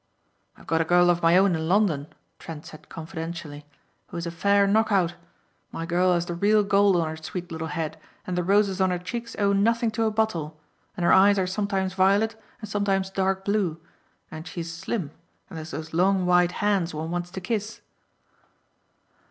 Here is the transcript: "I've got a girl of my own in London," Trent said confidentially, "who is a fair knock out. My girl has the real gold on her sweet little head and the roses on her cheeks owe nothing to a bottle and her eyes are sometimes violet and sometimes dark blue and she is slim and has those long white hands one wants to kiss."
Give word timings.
"I've 0.57 0.65
got 0.65 0.81
a 0.81 0.83
girl 0.83 1.11
of 1.11 1.21
my 1.21 1.37
own 1.37 1.53
in 1.55 1.69
London," 1.69 2.07
Trent 2.39 2.65
said 2.65 2.89
confidentially, 2.89 3.67
"who 4.07 4.17
is 4.17 4.25
a 4.25 4.31
fair 4.31 4.65
knock 4.65 4.91
out. 4.91 5.13
My 5.71 5.85
girl 5.85 6.15
has 6.15 6.25
the 6.25 6.33
real 6.33 6.63
gold 6.63 6.95
on 6.95 7.07
her 7.07 7.15
sweet 7.17 7.51
little 7.51 7.67
head 7.67 7.99
and 8.25 8.35
the 8.35 8.41
roses 8.43 8.81
on 8.81 8.89
her 8.89 8.97
cheeks 8.97 9.35
owe 9.37 9.53
nothing 9.53 9.91
to 9.91 10.05
a 10.05 10.09
bottle 10.09 10.59
and 10.97 11.03
her 11.05 11.13
eyes 11.13 11.37
are 11.37 11.45
sometimes 11.45 11.93
violet 11.93 12.35
and 12.61 12.67
sometimes 12.67 13.11
dark 13.11 13.45
blue 13.45 13.79
and 14.31 14.47
she 14.47 14.61
is 14.61 14.73
slim 14.73 15.11
and 15.51 15.59
has 15.59 15.69
those 15.69 15.93
long 15.93 16.25
white 16.25 16.53
hands 16.65 16.95
one 16.95 17.11
wants 17.11 17.29
to 17.29 17.39
kiss." 17.39 17.81